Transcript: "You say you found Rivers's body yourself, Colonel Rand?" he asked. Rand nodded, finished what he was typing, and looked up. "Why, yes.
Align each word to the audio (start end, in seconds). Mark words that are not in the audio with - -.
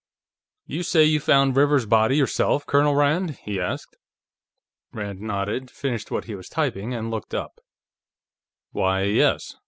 "You 0.65 0.81
say 0.81 1.03
you 1.03 1.19
found 1.19 1.55
Rivers's 1.55 1.85
body 1.85 2.17
yourself, 2.17 2.65
Colonel 2.65 2.95
Rand?" 2.95 3.37
he 3.43 3.59
asked. 3.61 3.97
Rand 4.91 5.21
nodded, 5.21 5.69
finished 5.69 6.09
what 6.09 6.25
he 6.25 6.33
was 6.33 6.49
typing, 6.49 6.91
and 6.91 7.11
looked 7.11 7.35
up. 7.35 7.61
"Why, 8.71 9.03
yes. 9.03 9.57